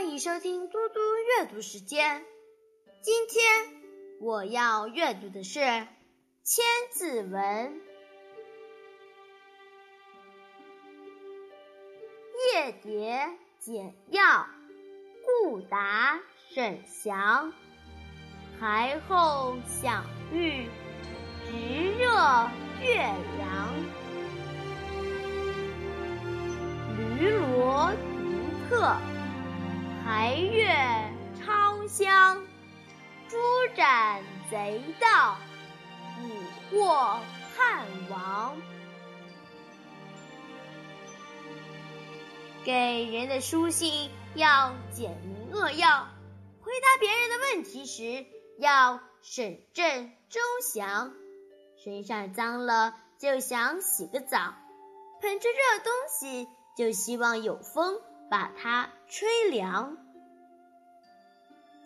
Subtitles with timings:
[0.00, 0.98] 欢迎收听嘟嘟
[1.38, 2.24] 阅读时间。
[3.02, 3.82] 今天
[4.18, 5.60] 我要阅读的是
[6.42, 7.34] 《千字文》。
[12.54, 13.28] 夜蝶
[13.58, 14.46] 简要，
[15.26, 17.52] 顾答甚详。
[18.58, 20.66] 台后享誉，
[21.44, 21.52] 直
[21.98, 22.08] 热
[22.80, 23.74] 岳阳。
[26.96, 28.96] 驴骡独特。
[30.10, 30.68] 白月
[31.38, 32.44] 超香，
[33.28, 33.36] 朱
[33.76, 35.36] 斩贼盗，
[36.16, 37.20] 捕获
[37.56, 38.56] 汉王。
[42.64, 46.08] 给人的书信要简明扼要，
[46.60, 48.26] 回答别人的问题时
[48.58, 51.12] 要审慎周详。
[51.84, 54.56] 身上脏了就想洗个澡，
[55.20, 58.00] 捧着热东西就希望有风。
[58.30, 59.96] 把它吹凉。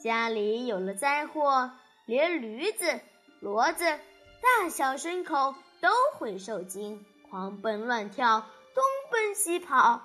[0.05, 1.71] 家里有了灾祸，
[2.05, 2.85] 连驴子、
[3.41, 5.89] 骡子、大小牲口都
[6.19, 8.41] 会受惊，狂奔乱跳，
[8.75, 10.03] 东奔西跑。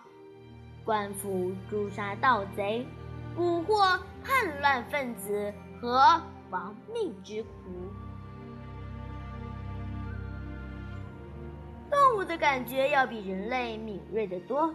[0.85, 2.87] 官府诛杀盗贼，
[3.35, 7.49] 捕获叛乱分子和亡命之徒。
[11.91, 14.73] 动物的感觉要比人类敏锐得多。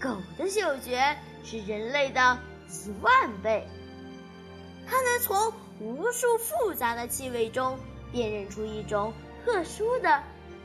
[0.00, 2.38] 狗的嗅觉是人类的
[2.68, 3.66] 一万倍，
[4.86, 7.78] 它能从无数复杂的气味中
[8.12, 9.12] 辨认出一种
[9.44, 10.08] 特殊的，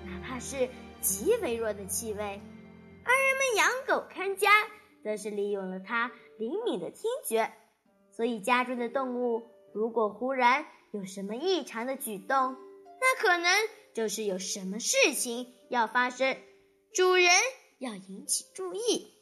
[0.06, 0.70] 哪怕是
[1.02, 2.22] 极微弱的气味。
[2.22, 4.50] 而人们养狗看家，
[5.04, 7.52] 则是利用了它灵敏的听觉，
[8.12, 12.56] 所以家中的动物如果忽然有什么异常的举动，
[13.00, 13.50] 那可能
[13.94, 16.38] 就是有什么事情要发生，
[16.94, 17.30] 主人
[17.80, 19.19] 要引起注意。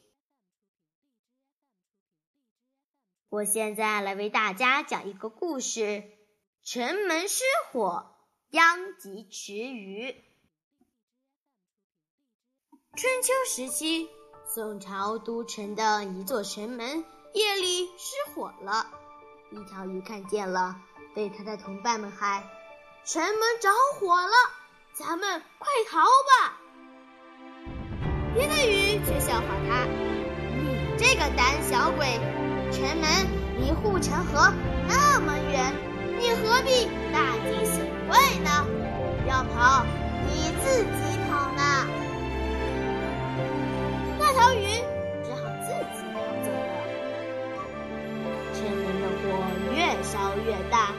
[3.37, 6.03] 我现在来为大家讲一个故事：
[6.64, 8.08] 城门失火，
[8.49, 10.15] 殃及池鱼。
[12.95, 14.09] 春秋时期，
[14.55, 17.05] 宋朝都城的一座城门
[17.36, 18.87] 夜里失火了。
[19.52, 20.81] 一条鱼看见了，
[21.14, 22.43] 对他的同伴们喊
[23.05, 24.33] ：“城门着火了，
[24.93, 26.59] 咱们快逃吧！”
[28.33, 29.86] 别的鱼却笑话他
[30.58, 32.20] ：“你这个胆小鬼！”
[32.72, 33.08] 城门
[33.58, 34.52] 离护城河
[34.88, 35.73] 那么远，
[36.20, 38.50] 你何必大惊小怪呢？
[39.28, 39.86] 要跑，
[40.26, 41.61] 你自己跑呢。
[44.20, 44.66] 那条鱼
[45.23, 46.67] 只好自己逃走了。
[48.54, 49.26] 城门的火
[49.76, 50.14] 越烧
[50.45, 50.92] 越大，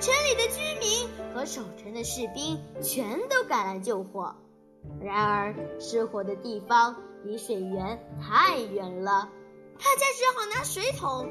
[0.00, 4.34] 城里的居民和守城的士兵全都赶来救火。
[5.00, 9.28] 然而，失火的地方离水源太远了。
[9.82, 11.26] 大家只好拿水桶、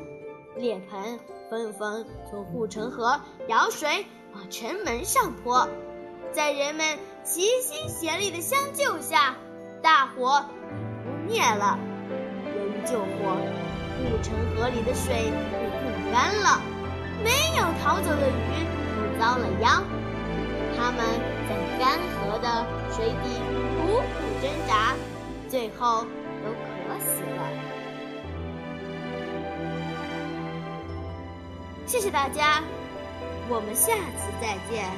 [0.56, 1.20] 脸盆，
[1.52, 5.70] 纷纷从护城河舀水往城门上泼。
[6.32, 9.36] 在人们齐心协力的相救下，
[9.84, 11.78] 大火扑灭了。
[12.58, 13.38] 由于救火，
[13.98, 16.60] 护城河里的水被冻干了，
[17.24, 19.84] 没有逃走的鱼都遭了殃。
[20.76, 21.06] 它们
[21.48, 23.30] 在干涸的水底
[23.78, 24.96] 苦苦挣扎，
[25.48, 26.04] 最后
[26.44, 27.49] 都渴死了。
[31.90, 32.62] 谢谢大家，
[33.50, 34.92] 我们下次再见。